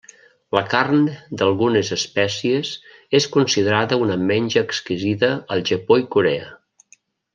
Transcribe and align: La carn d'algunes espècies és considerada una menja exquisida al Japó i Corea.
La 0.57 0.61
carn 0.69 1.03
d'algunes 1.41 1.91
espècies 1.97 2.71
és 3.19 3.27
considerada 3.35 4.01
una 4.07 4.17
menja 4.33 4.65
exquisida 4.69 5.31
al 5.57 5.63
Japó 5.73 6.01
i 6.07 6.09
Corea. 6.17 6.51